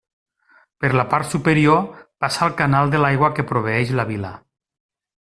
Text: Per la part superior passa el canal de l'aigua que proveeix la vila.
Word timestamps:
Per 0.83 0.89
la 0.99 1.03
part 1.09 1.27
superior 1.33 1.83
passa 2.25 2.41
el 2.47 2.55
canal 2.61 2.93
de 2.95 3.01
l'aigua 3.03 3.29
que 3.41 3.45
proveeix 3.51 3.93
la 3.99 4.07
vila. 4.13 4.33